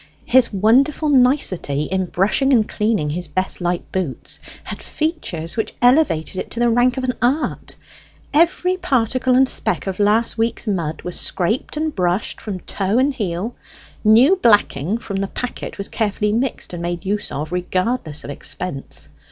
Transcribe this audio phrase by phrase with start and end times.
[0.25, 6.37] His wonderful nicety in brushing and cleaning his best light boots had features which elevated
[6.37, 7.75] it to the rank of an art.
[8.33, 13.13] Every particle and speck of last week's mud was scraped and brushed from toe and
[13.13, 13.55] heel;
[14.03, 19.07] new blacking from the packet was carefully mixed and made use of, regardless of expense.